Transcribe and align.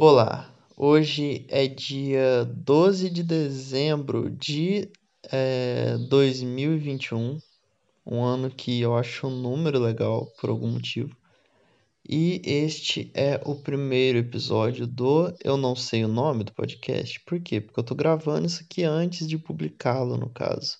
Olá, 0.00 0.48
hoje 0.76 1.44
é 1.48 1.66
dia 1.66 2.44
12 2.44 3.10
de 3.10 3.24
dezembro 3.24 4.30
de 4.30 4.88
é, 5.24 5.98
2021, 6.08 7.40
um 8.06 8.22
ano 8.22 8.48
que 8.48 8.80
eu 8.80 8.96
acho 8.96 9.26
um 9.26 9.42
número 9.42 9.80
legal 9.80 10.26
por 10.40 10.50
algum 10.50 10.68
motivo. 10.68 11.16
E 12.08 12.40
este 12.44 13.10
é 13.12 13.42
o 13.44 13.56
primeiro 13.56 14.18
episódio 14.18 14.86
do 14.86 15.34
Eu 15.42 15.56
Não 15.56 15.74
Sei 15.74 16.04
o 16.04 16.08
Nome 16.08 16.44
do 16.44 16.52
podcast. 16.52 17.18
Por 17.26 17.40
quê? 17.40 17.60
Porque 17.60 17.80
eu 17.80 17.84
tô 17.84 17.96
gravando 17.96 18.46
isso 18.46 18.62
aqui 18.62 18.84
antes 18.84 19.26
de 19.26 19.36
publicá-lo, 19.36 20.16
no 20.16 20.30
caso. 20.30 20.78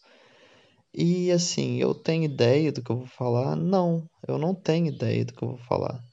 E 0.95 1.33
assim, 1.33 1.79
eu 1.79 1.93
tenho 1.93 2.23
ideia 2.23 2.71
do 2.71 2.85
que 2.85 2.91
eu 2.93 2.99
vou 2.99 3.07
falar? 3.09 3.57
Não, 3.57 4.09
eu 4.29 4.39
não 4.39 4.55
tenho 4.55 4.87
ideia 4.87 5.25
do 5.25 5.33
que 5.33 5.43
eu 5.43 5.49
vou 5.49 5.59
falar 5.59 6.08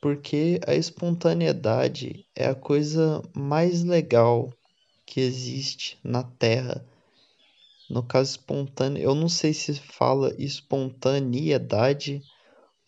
porque 0.00 0.60
a 0.66 0.74
espontaneidade 0.74 2.26
é 2.34 2.46
a 2.46 2.54
coisa 2.54 3.22
mais 3.34 3.82
legal 3.82 4.52
que 5.04 5.20
existe 5.20 5.98
na 6.02 6.22
Terra. 6.22 6.84
No 7.88 8.02
caso 8.02 8.32
espontâneo, 8.32 9.02
eu 9.02 9.14
não 9.14 9.28
sei 9.28 9.54
se 9.54 9.74
fala 9.74 10.34
espontaneidade 10.38 12.22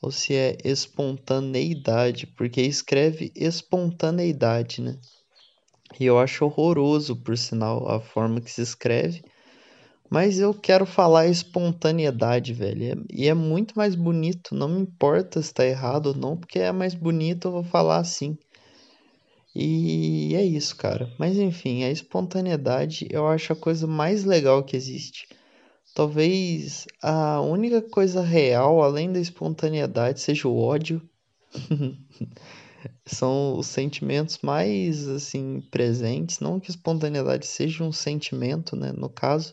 ou 0.01 0.11
se 0.11 0.35
é 0.35 0.57
espontaneidade, 0.65 2.27
porque 2.27 2.61
escreve 2.63 3.33
espontaneidade, 3.35 4.81
né? 4.81 4.99
E 5.99 6.05
eu 6.05 6.19
acho 6.19 6.45
horroroso, 6.45 7.17
por 7.17 7.37
sinal, 7.37 7.89
a 7.89 8.01
forma 8.01 8.41
que 8.41 8.51
se 8.51 8.61
escreve 8.61 9.25
mas 10.11 10.39
eu 10.39 10.55
quero 10.55 10.87
falar 10.87 11.27
espontaneidade, 11.27 12.53
velho. 12.55 13.05
E 13.13 13.29
é 13.29 13.35
muito 13.35 13.77
mais 13.77 13.95
bonito. 13.95 14.55
Não 14.55 14.69
me 14.69 14.81
importa 14.81 15.43
se 15.43 15.53
tá 15.53 15.67
errado 15.67 16.07
ou 16.07 16.15
não, 16.15 16.37
porque 16.37 16.59
é 16.59 16.73
mais 16.73 16.95
bonito, 16.95 17.49
eu 17.49 17.53
vou 17.53 17.65
falar 17.65 17.99
assim. 17.99 18.37
E 19.55 20.35
é 20.35 20.45
isso, 20.45 20.77
cara. 20.77 21.13
Mas 21.19 21.37
enfim, 21.37 21.85
a 21.85 21.91
espontaneidade 21.91 23.07
eu 23.11 23.27
acho 23.27 23.53
a 23.53 23.57
coisa 23.57 23.87
mais 23.87 24.25
legal 24.25 24.63
que 24.63 24.77
existe. 24.77 25.29
Talvez 25.95 26.87
a 27.03 27.41
única 27.41 27.83
coisa 27.83 28.23
real, 28.23 28.83
além 28.83 29.13
da 29.13 29.21
espontaneidade, 29.21 30.21
seja 30.21 30.49
o 30.49 30.57
ódio. 30.59 31.03
São 33.05 33.59
os 33.59 33.67
sentimentos 33.67 34.39
mais, 34.43 35.09
assim, 35.09 35.61
presentes. 35.71 36.41
Não 36.41 36.61
que 36.61 36.71
espontaneidade 36.71 37.47
seja 37.47 37.83
um 37.83 37.91
sentimento, 37.91 38.77
né? 38.77 38.93
No 38.93 39.09
caso 39.09 39.53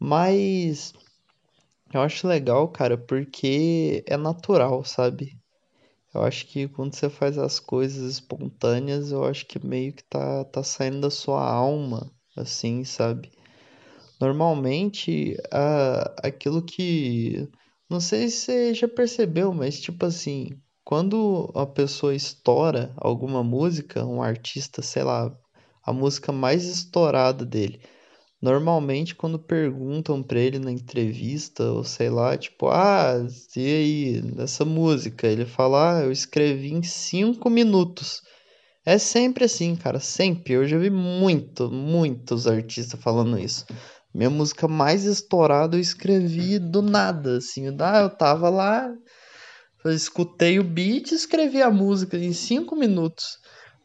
mas 0.00 0.94
eu 1.92 2.00
acho 2.00 2.26
legal, 2.26 2.68
cara, 2.68 2.96
porque 2.96 4.02
é 4.06 4.16
natural, 4.16 4.84
sabe? 4.84 5.38
Eu 6.14 6.22
acho 6.22 6.46
que 6.46 6.66
quando 6.68 6.94
você 6.94 7.10
faz 7.10 7.36
as 7.38 7.60
coisas 7.60 8.12
espontâneas, 8.14 9.12
eu 9.12 9.24
acho 9.24 9.46
que 9.46 9.64
meio 9.64 9.92
que 9.92 10.02
tá, 10.04 10.44
tá 10.44 10.62
saindo 10.62 11.00
da 11.02 11.10
sua 11.10 11.44
alma, 11.44 12.10
assim, 12.36 12.82
sabe? 12.84 13.30
Normalmente, 14.20 15.36
a, 15.52 16.14
aquilo 16.28 16.62
que. 16.62 17.48
Não 17.88 18.00
sei 18.00 18.28
se 18.28 18.36
você 18.46 18.74
já 18.74 18.88
percebeu, 18.88 19.52
mas 19.52 19.80
tipo 19.80 20.06
assim, 20.06 20.50
quando 20.84 21.52
a 21.54 21.66
pessoa 21.66 22.14
estoura 22.14 22.92
alguma 22.96 23.42
música, 23.42 24.04
um 24.04 24.22
artista, 24.22 24.82
sei 24.82 25.02
lá, 25.02 25.36
a 25.82 25.92
música 25.92 26.32
mais 26.32 26.64
estourada 26.64 27.44
dele 27.44 27.80
Normalmente, 28.42 29.14
quando 29.14 29.38
perguntam 29.38 30.22
pra 30.22 30.40
ele 30.40 30.58
na 30.58 30.72
entrevista, 30.72 31.64
ou 31.72 31.84
sei 31.84 32.08
lá, 32.08 32.36
tipo, 32.38 32.68
ah, 32.68 33.26
e 33.54 33.60
aí, 33.60 34.22
nessa 34.22 34.64
música? 34.64 35.26
Ele 35.26 35.44
fala, 35.44 35.98
ah, 35.98 36.02
eu 36.04 36.12
escrevi 36.12 36.72
em 36.72 36.82
cinco 36.82 37.50
minutos. 37.50 38.22
É 38.84 38.96
sempre 38.98 39.44
assim, 39.44 39.76
cara, 39.76 40.00
sempre. 40.00 40.54
Eu 40.54 40.66
já 40.66 40.78
vi 40.78 40.90
muito, 40.90 41.70
muitos 41.70 42.46
artistas 42.46 43.00
falando 43.00 43.38
isso. 43.38 43.66
Minha 44.14 44.30
música 44.30 44.66
mais 44.66 45.04
estourada 45.04 45.76
eu 45.76 45.80
escrevi 45.80 46.58
do 46.58 46.82
nada, 46.82 47.36
assim. 47.36 47.66
Ah, 47.78 48.00
eu 48.00 48.10
tava 48.10 48.48
lá, 48.48 48.90
eu 49.84 49.92
escutei 49.92 50.58
o 50.58 50.64
beat 50.64 51.10
e 51.10 51.14
escrevi 51.14 51.62
a 51.62 51.70
música 51.70 52.16
em 52.16 52.32
cinco 52.32 52.74
minutos. 52.74 53.38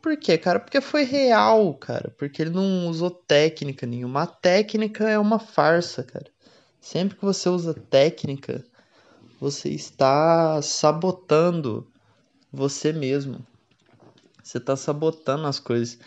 Por 0.05 0.16
quê, 0.17 0.38
cara? 0.38 0.59
Porque 0.59 0.79
foi 0.81 1.01
real, 1.01 1.73
cara. 1.73 2.13
Porque 2.16 2.39
ele 2.39 2.51
não 2.51 2.88
usou 2.88 3.09
técnica 3.09 3.88
nenhuma. 3.88 4.21
A 4.21 4.27
técnica 4.27 5.09
é 5.09 5.17
uma 5.17 5.39
farsa, 5.39 6.03
cara. 6.03 6.27
Sempre 6.79 7.17
que 7.17 7.25
você 7.25 7.49
usa 7.49 7.73
técnica, 7.73 8.63
você 9.41 9.69
está 9.69 10.61
sabotando 10.61 11.91
você 12.53 12.93
mesmo. 12.93 13.43
Você 14.43 14.59
está 14.59 14.75
sabotando 14.75 15.47
as 15.47 15.59
coisas. 15.59 15.97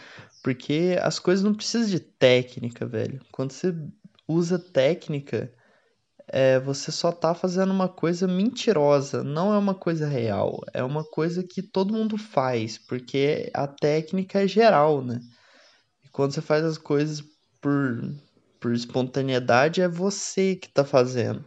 Porque 0.44 0.96
as 1.02 1.18
coisas 1.18 1.44
não 1.44 1.52
precisam 1.52 1.90
de 1.90 1.98
técnica, 1.98 2.86
velho. 2.86 3.20
Quando 3.32 3.50
você 3.50 3.74
usa 4.28 4.60
técnica, 4.60 5.52
é, 6.28 6.60
você 6.60 6.92
só 6.92 7.10
tá 7.10 7.34
fazendo 7.34 7.72
uma 7.72 7.88
coisa 7.88 8.26
mentirosa, 8.28 9.24
não 9.24 9.52
é 9.52 9.58
uma 9.58 9.74
coisa 9.74 10.06
real, 10.06 10.60
é 10.74 10.82
uma 10.82 11.02
coisa 11.02 11.42
que 11.42 11.62
todo 11.62 11.94
mundo 11.94 12.18
faz, 12.18 12.76
porque 12.76 13.50
a 13.54 13.66
técnica 13.66 14.42
é 14.42 14.46
geral, 14.46 15.02
né? 15.02 15.20
E 16.04 16.08
quando 16.08 16.32
você 16.32 16.42
faz 16.42 16.64
as 16.64 16.76
coisas 16.76 17.22
por, 17.60 18.14
por 18.60 18.74
espontaneidade, 18.74 19.80
é 19.80 19.88
você 19.88 20.54
que 20.54 20.68
tá 20.68 20.84
fazendo, 20.84 21.44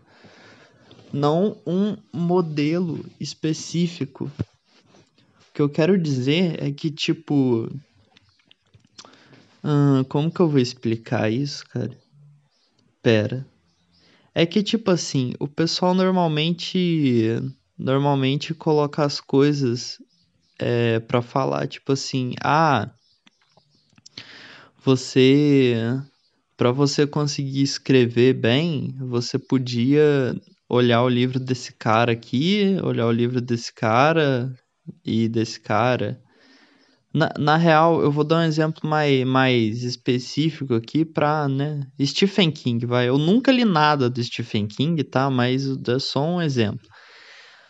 não 1.14 1.58
um 1.66 1.96
modelo 2.12 3.06
específico. 3.20 4.32
O 5.50 5.54
que 5.54 5.62
eu 5.62 5.70
quero 5.70 5.98
dizer 5.98 6.64
é 6.64 6.72
que, 6.72 6.90
tipo. 6.90 7.70
Hum, 9.64 10.04
como 10.06 10.32
que 10.32 10.40
eu 10.40 10.50
vou 10.50 10.60
explicar 10.60 11.32
isso, 11.32 11.64
cara? 11.68 11.96
Pera. 13.04 13.46
É 14.34 14.46
que, 14.46 14.64
tipo 14.64 14.90
assim, 14.92 15.34
o 15.40 15.48
pessoal 15.48 15.94
normalmente 15.94 17.36
normalmente 17.78 18.54
coloca 18.54 19.04
as 19.04 19.20
coisas 19.20 19.98
é, 20.60 21.00
para 21.00 21.22
falar, 21.22 21.68
tipo 21.68 21.92
assim, 21.92 22.34
ah, 22.44 22.90
você 24.84 25.76
para 26.56 26.72
você 26.72 27.08
conseguir 27.08 27.64
escrever 27.64 28.34
bem, 28.34 28.96
você 29.00 29.40
podia 29.40 30.36
olhar 30.70 31.02
o 31.04 31.10
livro 31.10 31.40
desse 31.40 31.74
cara 31.74 32.12
aqui, 32.12 32.78
olhar 32.84 33.08
o 33.08 33.12
livro 33.12 33.42
desse 33.42 33.74
cara 33.74 34.54
e 35.04 35.28
desse 35.28 35.60
cara 35.60 36.22
na, 37.14 37.32
na 37.38 37.58
real, 37.58 38.02
eu 38.02 38.12
vou 38.12 38.24
dar 38.24 38.38
um 38.38 38.44
exemplo 38.44 38.90
mais, 38.90 39.26
mais 39.26 39.84
específico 39.84 40.74
aqui 40.74 41.04
para, 41.04 41.48
né, 41.48 41.82
Stephen 42.02 42.52
King, 42.52 42.86
vai. 42.86 43.10
Eu 43.10 43.18
nunca 43.18 43.52
li 43.52 43.66
nada 43.66 44.10
do 44.10 44.24
Stephen 44.24 44.68
King, 44.68 45.04
tá? 45.04 45.30
Mas 45.30 45.66
é 45.88 46.00
só 46.00 46.24
um 46.24 46.42
exemplo. 46.42 46.88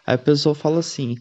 Aí 0.05 0.15
a 0.15 0.17
pessoa 0.17 0.53
fala 0.53 0.79
assim: 0.79 1.15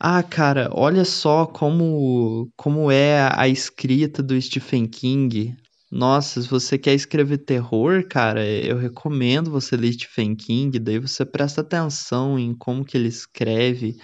"Ah, 0.00 0.22
cara, 0.22 0.70
olha 0.72 1.04
só 1.04 1.46
como 1.46 2.48
como 2.56 2.90
é 2.90 3.28
a 3.32 3.48
escrita 3.48 4.22
do 4.22 4.40
Stephen 4.40 4.86
King. 4.86 5.54
Nossa, 5.90 6.42
se 6.42 6.48
você 6.48 6.76
quer 6.78 6.94
escrever 6.94 7.38
terror, 7.38 8.06
cara, 8.08 8.44
eu 8.44 8.76
recomendo 8.76 9.50
você 9.50 9.76
ler 9.76 9.92
Stephen 9.92 10.34
King, 10.34 10.78
daí 10.78 10.98
você 10.98 11.24
presta 11.24 11.60
atenção 11.60 12.38
em 12.38 12.54
como 12.54 12.84
que 12.84 12.96
ele 12.96 13.08
escreve. 13.08 13.96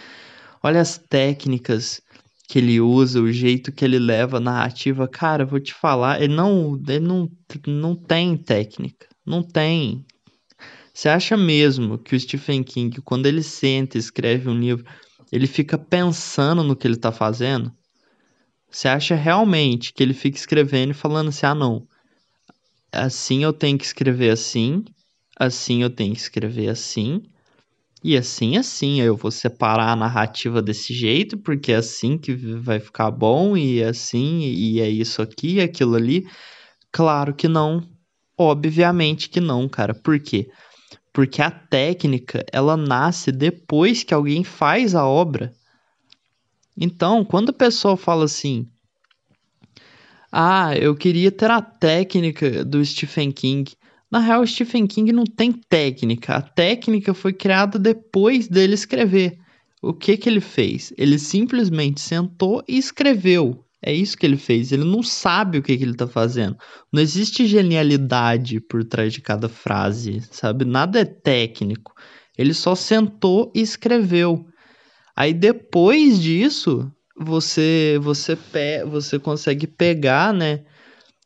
Olha 0.62 0.80
as 0.80 0.98
técnicas 0.98 2.00
que 2.50 2.58
ele 2.58 2.80
usa, 2.80 3.20
o 3.20 3.30
jeito 3.30 3.70
que 3.70 3.84
ele 3.84 4.00
leva 4.00 4.38
a 4.38 4.40
narrativa, 4.40 5.06
cara, 5.06 5.46
vou 5.46 5.60
te 5.60 5.72
falar, 5.72 6.20
ele 6.20 6.34
não, 6.34 6.74
ele 6.88 6.98
não, 6.98 7.30
não 7.64 7.94
tem 7.94 8.36
técnica, 8.36 9.06
não 9.24 9.40
tem. 9.40 10.04
Você 10.92 11.08
acha 11.08 11.36
mesmo 11.36 11.96
que 11.96 12.16
o 12.16 12.18
Stephen 12.18 12.64
King, 12.64 13.00
quando 13.02 13.26
ele 13.26 13.44
senta 13.44 13.96
e 13.96 14.00
escreve 14.00 14.48
um 14.48 14.58
livro, 14.58 14.84
ele 15.30 15.46
fica 15.46 15.78
pensando 15.78 16.64
no 16.64 16.74
que 16.74 16.88
ele 16.88 16.96
está 16.96 17.12
fazendo? 17.12 17.72
Você 18.68 18.88
acha 18.88 19.14
realmente 19.14 19.92
que 19.92 20.02
ele 20.02 20.12
fica 20.12 20.36
escrevendo 20.36 20.90
e 20.90 20.94
falando 20.94 21.28
assim, 21.28 21.46
ah 21.46 21.54
não, 21.54 21.86
assim 22.90 23.44
eu 23.44 23.52
tenho 23.52 23.78
que 23.78 23.84
escrever 23.84 24.30
assim, 24.30 24.84
assim 25.38 25.84
eu 25.84 25.90
tenho 25.90 26.14
que 26.14 26.20
escrever 26.20 26.68
assim, 26.68 27.22
e 28.02 28.16
assim, 28.16 28.56
assim, 28.56 29.00
eu 29.00 29.16
vou 29.16 29.30
separar 29.30 29.92
a 29.92 29.96
narrativa 29.96 30.62
desse 30.62 30.94
jeito, 30.94 31.36
porque 31.36 31.72
é 31.72 31.76
assim 31.76 32.16
que 32.16 32.32
vai 32.34 32.80
ficar 32.80 33.10
bom, 33.10 33.56
e 33.56 33.80
é 33.80 33.88
assim, 33.88 34.40
e 34.40 34.80
é 34.80 34.88
isso 34.88 35.20
aqui, 35.20 35.60
aquilo 35.60 35.94
ali. 35.96 36.26
Claro 36.90 37.34
que 37.34 37.46
não. 37.46 37.86
Obviamente 38.38 39.28
que 39.28 39.40
não, 39.40 39.68
cara. 39.68 39.94
Por 39.94 40.18
quê? 40.18 40.48
Porque 41.12 41.42
a 41.42 41.50
técnica, 41.50 42.44
ela 42.52 42.76
nasce 42.76 43.30
depois 43.30 44.02
que 44.02 44.14
alguém 44.14 44.44
faz 44.44 44.94
a 44.94 45.06
obra. 45.06 45.52
Então, 46.76 47.24
quando 47.24 47.50
a 47.50 47.52
pessoa 47.52 47.96
fala 47.96 48.24
assim: 48.24 48.66
"Ah, 50.32 50.74
eu 50.76 50.94
queria 50.94 51.30
ter 51.30 51.50
a 51.50 51.60
técnica 51.60 52.64
do 52.64 52.82
Stephen 52.82 53.30
King", 53.30 53.70
na 54.10 54.18
real, 54.18 54.44
Stephen 54.46 54.86
King 54.86 55.12
não 55.12 55.24
tem 55.24 55.52
técnica. 55.52 56.34
A 56.34 56.42
técnica 56.42 57.14
foi 57.14 57.32
criada 57.32 57.78
depois 57.78 58.48
dele 58.48 58.74
escrever. 58.74 59.38
O 59.80 59.94
que 59.94 60.16
que 60.16 60.28
ele 60.28 60.40
fez? 60.40 60.92
Ele 60.98 61.18
simplesmente 61.18 62.00
sentou 62.00 62.62
e 62.68 62.76
escreveu. 62.76 63.64
É 63.82 63.94
isso 63.94 64.16
que 64.16 64.26
ele 64.26 64.36
fez. 64.36 64.72
Ele 64.72 64.84
não 64.84 65.02
sabe 65.02 65.58
o 65.58 65.62
que, 65.62 65.76
que 65.76 65.84
ele 65.84 65.92
está 65.92 66.06
fazendo. 66.06 66.56
Não 66.92 67.00
existe 67.00 67.46
genialidade 67.46 68.60
por 68.60 68.84
trás 68.84 69.12
de 69.12 69.22
cada 69.22 69.48
frase, 69.48 70.20
sabe? 70.30 70.64
Nada 70.64 71.00
é 71.00 71.04
técnico. 71.04 71.94
Ele 72.36 72.52
só 72.52 72.74
sentou 72.74 73.50
e 73.54 73.60
escreveu. 73.60 74.44
Aí 75.16 75.32
depois 75.32 76.20
disso, 76.20 76.90
você 77.16 77.98
você 78.02 78.36
pe 78.36 78.84
você 78.84 79.18
consegue 79.18 79.66
pegar, 79.66 80.32
né, 80.32 80.64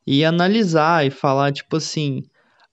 e 0.07 0.25
analisar 0.25 1.07
e 1.07 1.11
falar 1.11 1.53
tipo 1.53 1.77
assim: 1.77 2.23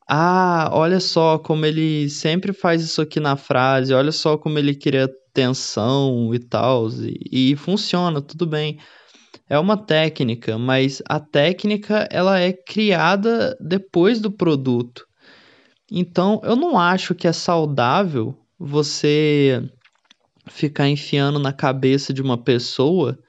"Ah, 0.08 0.70
olha 0.74 1.00
só 1.00 1.38
como 1.38 1.66
ele 1.66 2.10
sempre 2.10 2.54
faz 2.54 2.84
isso 2.84 3.02
aqui 3.02 3.20
na 3.20 3.36
frase, 3.36 3.94
olha 3.94 4.12
só 4.12 4.38
como 4.38 4.60
ele 4.60 4.76
cria 4.76 5.10
tensão 5.34 6.34
e 6.34 6.40
tal, 6.40 6.90
e, 6.90 7.52
e 7.52 7.56
funciona, 7.56 8.22
tudo 8.22 8.46
bem" 8.46 8.78
é 9.52 9.60
uma 9.60 9.76
técnica, 9.76 10.58
mas 10.58 11.02
a 11.10 11.20
técnica 11.20 12.08
ela 12.10 12.40
é 12.40 12.54
criada 12.54 13.58
depois 13.60 14.22
do 14.22 14.32
produto. 14.32 15.06
Então, 15.92 16.40
eu 16.46 16.56
não 16.56 16.80
acho 16.80 17.14
que 17.14 17.28
é 17.28 17.34
saudável 17.34 18.34
você 18.58 19.62
ficar 20.48 20.88
enfiando 20.88 21.38
na 21.38 21.52
cabeça 21.52 22.14
de 22.14 22.22
uma 22.22 22.38
pessoa 22.38 23.20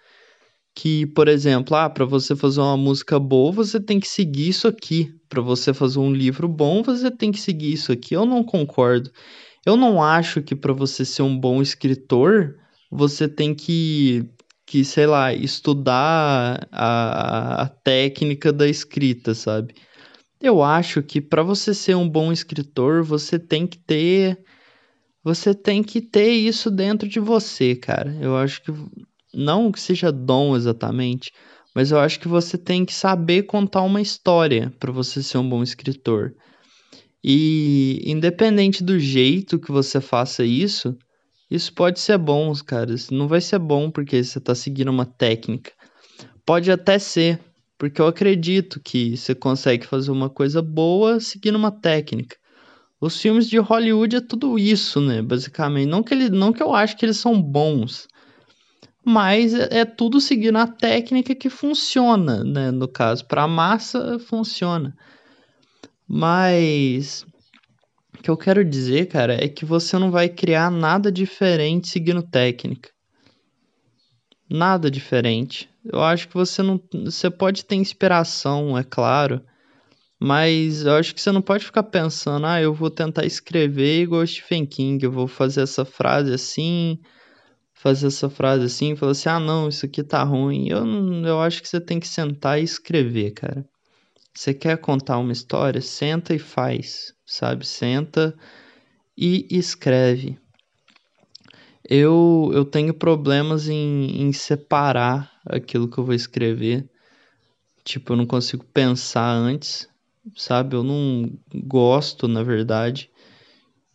que, 0.74 1.06
por 1.06 1.28
exemplo, 1.28 1.76
ah, 1.76 1.90
para 1.90 2.04
você 2.04 2.34
fazer 2.34 2.60
uma 2.60 2.76
música 2.76 3.19
boa, 3.19 3.52
você 3.52 3.80
tem 3.80 4.00
que 4.00 4.08
seguir 4.08 4.48
isso 4.48 4.66
aqui. 4.66 5.14
Para 5.28 5.42
você 5.42 5.74
fazer 5.74 5.98
um 5.98 6.12
livro 6.12 6.48
bom, 6.48 6.82
você 6.82 7.10
tem 7.10 7.30
que 7.30 7.40
seguir 7.40 7.72
isso 7.72 7.92
aqui. 7.92 8.14
Eu 8.14 8.24
não 8.24 8.42
concordo. 8.42 9.10
Eu 9.66 9.76
não 9.76 10.02
acho 10.02 10.42
que 10.42 10.56
para 10.56 10.72
você 10.72 11.04
ser 11.04 11.22
um 11.22 11.38
bom 11.38 11.62
escritor, 11.62 12.56
você 12.90 13.28
tem 13.28 13.54
que 13.54 14.28
que, 14.66 14.84
sei 14.84 15.06
lá, 15.06 15.34
estudar 15.34 16.66
a, 16.72 17.62
a 17.62 17.68
técnica 17.68 18.50
da 18.52 18.66
escrita, 18.66 19.34
sabe? 19.34 19.75
Eu 20.40 20.62
acho 20.62 21.02
que 21.02 21.20
para 21.20 21.42
você 21.42 21.75
ser 21.75 21.94
um 21.94 22.08
bom 22.08 22.32
escritor, 22.32 23.02
você 23.04 23.38
tem 23.38 23.66
que 23.66 23.78
ter 23.78 24.38
você 25.22 25.54
tem 25.54 25.82
que 25.82 26.00
ter 26.00 26.32
isso 26.32 26.70
dentro 26.70 27.08
de 27.08 27.20
você, 27.20 27.76
cara. 27.76 28.16
Eu 28.20 28.36
acho 28.36 28.62
que 28.62 28.72
não 29.34 29.73
que 29.73 29.81
seja 29.81 30.12
dom 30.12 30.56
exatamente, 30.56 31.32
mas 31.75 31.90
eu 31.90 31.99
acho 31.99 32.20
que 32.20 32.29
você 32.29 32.58
tem 32.58 32.84
que 32.84 32.93
saber 32.93 33.44
contar 33.44 33.82
uma 33.82 34.00
história 34.00 34.73
para 34.79 34.93
você 34.93 35.23
ser 35.23 35.38
um 35.38 35.49
bom 35.49 35.62
escritor. 35.62 36.34
E 37.25 38.02
independente 38.05 38.82
do 38.82 38.99
jeito 38.99 39.58
que 39.58 39.70
você 39.70 40.00
faça 40.00 40.44
isso, 40.44 40.96
isso 41.50 41.73
pode 41.73 42.00
ser 42.00 42.19
bom, 42.19 42.52
cara. 42.67 42.93
Isso 42.93 43.14
não 43.14 43.29
vai 43.29 43.40
ser 43.40 43.58
bom 43.58 43.90
porque 43.90 44.23
você 44.23 44.38
está 44.38 44.55
seguindo 44.55 44.90
uma 44.90 45.06
técnica. 45.06 45.73
Pode 46.44 46.70
até 46.70 46.99
ser, 46.99 47.38
porque 47.78 48.00
eu 48.00 48.06
acredito 48.06 48.81
que 48.81 49.17
você 49.17 49.35
consegue 49.35 49.87
fazer 49.87 50.11
uma 50.11 50.28
coisa 50.28 50.61
boa 50.61 51.20
seguindo 51.20 51.56
uma 51.56 51.70
técnica. 51.70 52.37
Os 53.00 53.20
filmes 53.20 53.49
de 53.49 53.58
Hollywood 53.58 54.17
é 54.17 54.20
tudo 54.20 54.58
isso, 54.58 55.00
né? 55.00 55.23
Basicamente. 55.23 55.88
Não 55.88 56.02
que, 56.02 56.14
ele, 56.14 56.31
não 56.31 56.52
que 56.52 56.62
eu 56.62 56.75
acho 56.75 56.96
que 56.96 57.05
eles 57.05 57.17
são 57.17 57.40
bons, 57.40 58.08
mas 59.04 59.54
é, 59.54 59.81
é 59.81 59.84
tudo 59.84 60.20
seguindo 60.20 60.58
a 60.58 60.66
técnica 60.66 61.34
que 61.34 61.50
funciona, 61.50 62.44
né? 62.44 62.70
No 62.70 62.88
caso, 62.88 63.25
para 63.25 63.43
a 63.43 63.49
massa 63.49 64.19
funciona. 64.19 64.96
Mas 66.06 67.26
que 68.22 68.31
eu 68.31 68.37
quero 68.37 68.64
dizer, 68.64 69.06
cara, 69.06 69.34
é 69.34 69.49
que 69.49 69.64
você 69.64 69.99
não 69.99 70.10
vai 70.10 70.28
criar 70.28 70.70
nada 70.70 71.10
diferente 71.10 71.88
seguindo 71.88 72.22
técnica. 72.22 72.90
Nada 74.49 74.90
diferente. 74.90 75.69
Eu 75.84 76.00
acho 76.02 76.28
que 76.28 76.34
você 76.34 76.62
não. 76.62 76.81
Você 77.04 77.31
pode 77.31 77.64
ter 77.64 77.75
inspiração, 77.75 78.78
é 78.78 78.84
claro. 78.84 79.43
Mas 80.20 80.84
eu 80.84 80.94
acho 80.94 81.12
que 81.12 81.20
você 81.20 81.32
não 81.32 81.43
pode 81.43 81.64
ficar 81.64 81.82
pensando, 81.82 82.46
ah, 82.46 82.62
eu 82.62 82.72
vou 82.72 82.88
tentar 82.88 83.26
escrever 83.26 84.02
igual 84.02 84.25
Stephen 84.25 84.64
King, 84.64 85.04
eu 85.04 85.10
vou 85.10 85.26
fazer 85.26 85.62
essa 85.62 85.84
frase 85.84 86.32
assim, 86.32 87.00
fazer 87.82 88.06
essa 88.06 88.31
frase 88.31 88.64
assim, 88.64 88.93
e 88.93 88.96
falar 88.96 89.11
assim, 89.11 89.29
ah, 89.29 89.40
não, 89.40 89.69
isso 89.69 89.84
aqui 89.84 90.05
tá 90.05 90.23
ruim. 90.23 90.69
Eu, 90.69 90.87
eu 91.26 91.40
acho 91.40 91.61
que 91.61 91.69
você 91.69 91.81
tem 91.81 91.99
que 91.99 92.06
sentar 92.06 92.61
e 92.61 92.62
escrever, 92.62 93.32
cara. 93.32 93.67
Você 94.32 94.55
quer 94.55 94.79
contar 94.79 95.19
uma 95.19 95.32
história? 95.32 95.81
Senta 95.81 96.32
e 96.32 96.38
faz, 96.38 97.12
sabe? 97.26 97.67
Senta 97.67 98.32
e 99.19 99.49
escreve. 99.50 100.38
Eu, 101.84 102.52
eu 102.55 102.64
tenho 102.64 102.94
problemas 102.94 103.69
em, 103.69 104.23
em 104.23 104.32
separar 104.32 105.32
aquilo 105.44 105.88
que 105.88 105.99
eu 105.99 106.05
vou 106.05 106.14
escrever. 106.14 106.88
Tipo, 107.82 108.12
eu 108.12 108.17
não 108.17 108.26
consigo 108.26 108.64
pensar 108.64 109.28
antes, 109.28 109.88
sabe? 110.37 110.76
Eu 110.76 110.85
não 110.85 111.37
gosto, 111.52 112.28
na 112.28 112.44
verdade. 112.44 113.11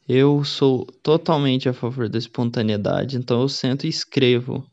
Eu 0.07 0.43
sou 0.43 0.85
totalmente 1.03 1.67
a 1.67 1.73
favor 1.73 2.07
da 2.09 2.17
espontaneidade, 2.17 3.17
então 3.17 3.41
eu 3.41 3.49
sento 3.49 3.85
e 3.85 3.89
escrevo. 3.89 4.65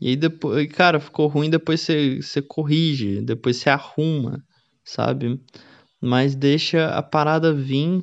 E 0.00 0.08
aí 0.08 0.16
depois, 0.16 0.66
cara, 0.72 0.98
ficou 0.98 1.28
ruim, 1.28 1.48
depois 1.48 1.80
você, 1.80 2.20
você 2.20 2.42
corrige, 2.42 3.20
depois 3.20 3.58
você 3.58 3.70
arruma 3.70 4.42
sabe? 4.84 5.40
Mas 6.00 6.34
deixa 6.34 6.88
a 6.88 7.02
parada 7.02 7.52
vir 7.52 8.02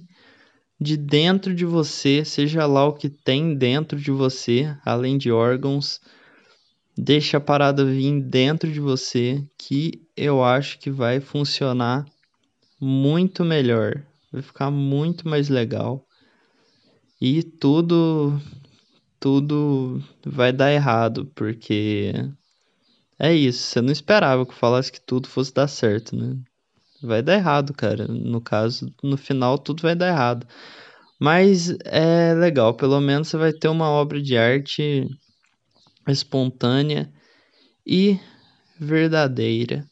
de 0.79 0.95
dentro 0.95 1.53
de 1.53 1.65
você, 1.65 2.23
seja 2.23 2.65
lá 2.65 2.87
o 2.87 2.93
que 2.93 3.09
tem 3.09 3.55
dentro 3.55 3.99
de 3.99 4.11
você, 4.11 4.73
além 4.85 5.17
de 5.17 5.31
órgãos, 5.31 5.99
deixa 6.97 7.37
a 7.37 7.41
parada 7.41 7.83
vir 7.83 8.21
dentro 8.21 8.71
de 8.71 8.79
você, 8.79 9.43
que 9.57 9.91
eu 10.15 10.43
acho 10.43 10.79
que 10.79 10.89
vai 10.89 11.19
funcionar 11.19 12.05
muito 12.79 13.43
melhor, 13.43 14.01
vai 14.31 14.41
ficar 14.41 14.71
muito 14.71 15.27
mais 15.27 15.49
legal. 15.49 16.05
E 17.21 17.43
tudo 17.43 18.39
tudo 19.19 20.01
vai 20.25 20.53
dar 20.53 20.71
errado, 20.71 21.25
porque 21.35 22.13
é 23.19 23.33
isso, 23.33 23.63
você 23.63 23.81
não 23.81 23.91
esperava 23.91 24.45
que 24.45 24.51
eu 24.51 24.55
falasse 24.55 24.91
que 24.91 25.01
tudo 25.01 25.27
fosse 25.27 25.53
dar 25.53 25.67
certo, 25.67 26.15
né? 26.15 26.37
vai 27.01 27.21
dar 27.21 27.35
errado, 27.35 27.73
cara. 27.73 28.07
No 28.07 28.41
caso, 28.41 28.93
no 29.03 29.17
final 29.17 29.57
tudo 29.57 29.81
vai 29.81 29.95
dar 29.95 30.09
errado. 30.09 30.47
Mas 31.19 31.69
é 31.85 32.33
legal, 32.33 32.73
pelo 32.73 32.99
menos 33.01 33.27
você 33.27 33.37
vai 33.37 33.51
ter 33.51 33.67
uma 33.67 33.89
obra 33.89 34.21
de 34.21 34.37
arte 34.37 35.07
espontânea 36.07 37.11
e 37.85 38.19
verdadeira. 38.79 39.85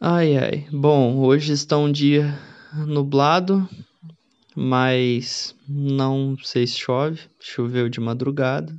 Ai 0.00 0.36
ai. 0.36 0.66
Bom, 0.72 1.16
hoje 1.18 1.52
está 1.52 1.78
um 1.78 1.90
dia 1.90 2.36
nublado, 2.86 3.68
mas 4.56 5.54
não 5.68 6.36
sei 6.42 6.66
se 6.66 6.78
chove. 6.78 7.20
Choveu 7.38 7.88
de 7.88 8.00
madrugada. 8.00 8.74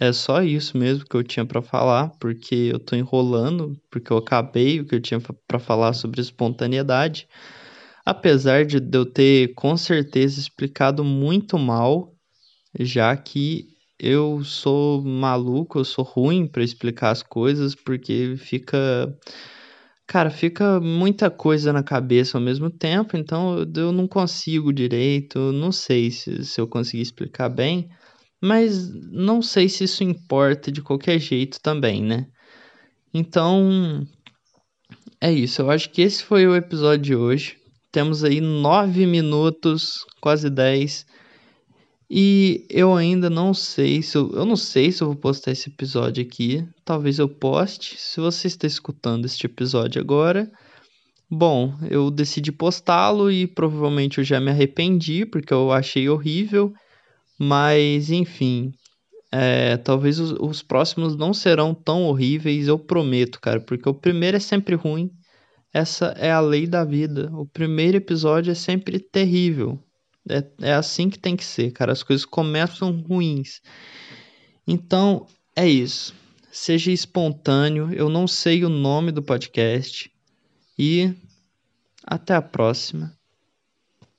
É 0.00 0.12
só 0.12 0.42
isso 0.42 0.76
mesmo 0.76 1.04
que 1.04 1.14
eu 1.14 1.22
tinha 1.22 1.44
para 1.44 1.62
falar, 1.62 2.08
porque 2.18 2.70
eu 2.72 2.80
tô 2.80 2.96
enrolando, 2.96 3.78
porque 3.90 4.12
eu 4.12 4.16
acabei 4.16 4.80
o 4.80 4.84
que 4.86 4.94
eu 4.94 5.00
tinha 5.00 5.20
para 5.46 5.58
falar 5.58 5.92
sobre 5.92 6.20
espontaneidade. 6.20 7.28
Apesar 8.04 8.64
de 8.64 8.78
eu 8.92 9.06
ter 9.06 9.54
com 9.54 9.76
certeza 9.76 10.40
explicado 10.40 11.04
muito 11.04 11.56
mal, 11.58 12.12
já 12.80 13.16
que 13.16 13.66
eu 13.98 14.42
sou 14.42 15.00
maluco, 15.04 15.78
eu 15.78 15.84
sou 15.84 16.04
ruim 16.04 16.48
para 16.48 16.64
explicar 16.64 17.10
as 17.10 17.22
coisas, 17.22 17.74
porque 17.74 18.34
fica. 18.36 19.14
Cara, 20.06 20.30
fica 20.30 20.80
muita 20.80 21.30
coisa 21.30 21.72
na 21.72 21.82
cabeça 21.82 22.36
ao 22.36 22.42
mesmo 22.42 22.68
tempo, 22.70 23.16
então 23.16 23.64
eu 23.74 23.92
não 23.92 24.06
consigo 24.06 24.72
direito, 24.72 25.52
não 25.52 25.72
sei 25.72 26.10
se, 26.10 26.44
se 26.44 26.60
eu 26.60 26.68
conseguir 26.68 27.02
explicar 27.02 27.48
bem. 27.48 27.88
Mas 28.42 28.90
não 29.12 29.40
sei 29.40 29.68
se 29.68 29.84
isso 29.84 30.02
importa 30.02 30.72
de 30.72 30.82
qualquer 30.82 31.18
jeito 31.20 31.60
também, 31.62 32.02
né? 32.02 32.26
Então, 33.14 34.04
é 35.20 35.30
isso. 35.30 35.62
Eu 35.62 35.70
acho 35.70 35.88
que 35.90 36.02
esse 36.02 36.24
foi 36.24 36.46
o 36.46 36.56
episódio 36.56 37.02
de 37.04 37.14
hoje. 37.14 37.56
Temos 37.92 38.24
aí 38.24 38.40
nove 38.40 39.06
minutos, 39.06 40.04
quase 40.20 40.50
dez. 40.50 41.06
E 42.14 42.66
eu 42.68 42.94
ainda 42.94 43.30
não 43.30 43.54
sei 43.54 44.02
se 44.02 44.18
eu, 44.18 44.30
eu 44.34 44.44
não 44.44 44.54
sei 44.54 44.92
se 44.92 45.02
eu 45.02 45.06
vou 45.06 45.16
postar 45.16 45.50
esse 45.50 45.70
episódio 45.70 46.22
aqui. 46.22 46.62
Talvez 46.84 47.18
eu 47.18 47.26
poste. 47.26 47.96
Se 47.98 48.20
você 48.20 48.48
está 48.48 48.66
escutando 48.66 49.24
este 49.24 49.46
episódio 49.46 49.98
agora, 49.98 50.52
bom, 51.30 51.74
eu 51.90 52.10
decidi 52.10 52.52
postá-lo 52.52 53.32
e 53.32 53.46
provavelmente 53.46 54.18
eu 54.18 54.24
já 54.24 54.38
me 54.38 54.50
arrependi 54.50 55.24
porque 55.24 55.54
eu 55.54 55.72
achei 55.72 56.06
horrível. 56.06 56.74
Mas, 57.38 58.10
enfim, 58.10 58.74
é, 59.32 59.78
talvez 59.78 60.20
os, 60.20 60.32
os, 60.32 60.60
próximos 60.60 61.16
não 61.16 61.32
serão 61.32 61.72
tão 61.72 62.02
horríveis, 62.02 62.68
eu 62.68 62.78
prometo, 62.78 63.40
cara, 63.40 63.58
porque 63.58 63.88
o 63.88 63.94
primeiro 63.94 64.36
é 64.36 64.40
sempre 64.40 64.74
ruim. 64.74 65.10
Essa 65.72 66.08
é 66.18 66.30
a 66.30 66.40
lei 66.40 66.66
da 66.66 66.84
vida. 66.84 67.30
O 67.32 67.46
primeiro 67.46 67.96
episódio 67.96 68.50
é 68.50 68.54
sempre 68.54 68.98
terrível. 68.98 69.82
É, 70.28 70.68
é 70.68 70.74
assim 70.74 71.10
que 71.10 71.18
tem 71.18 71.36
que 71.36 71.44
ser, 71.44 71.72
cara. 71.72 71.92
As 71.92 72.02
coisas 72.02 72.24
começam 72.24 73.00
ruins. 73.00 73.60
Então, 74.66 75.26
é 75.56 75.68
isso. 75.68 76.14
Seja 76.50 76.92
espontâneo. 76.92 77.92
Eu 77.92 78.08
não 78.08 78.28
sei 78.28 78.64
o 78.64 78.68
nome 78.68 79.10
do 79.10 79.22
podcast. 79.22 80.12
E 80.78 81.12
até 82.04 82.34
a 82.34 82.42
próxima. 82.42 83.16